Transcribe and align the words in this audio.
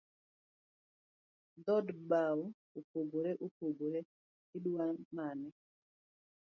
Dhood 1.65 1.87
bau 2.09 2.41
opogore 2.79 3.31
opogore, 3.45 4.01
idua 4.57 4.85
mane? 5.17 5.49